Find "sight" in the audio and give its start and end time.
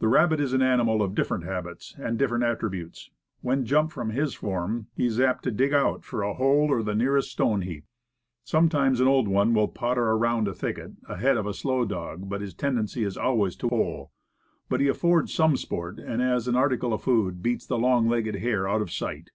18.90-19.30